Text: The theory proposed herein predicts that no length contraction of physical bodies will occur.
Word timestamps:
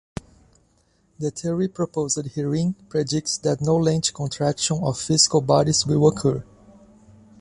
The 1.19 1.29
theory 1.29 1.67
proposed 1.67 2.25
herein 2.33 2.73
predicts 2.89 3.37
that 3.37 3.61
no 3.61 3.75
length 3.75 4.15
contraction 4.15 4.79
of 4.81 4.97
physical 4.97 5.41
bodies 5.41 5.85
will 5.85 6.07
occur. 6.07 6.43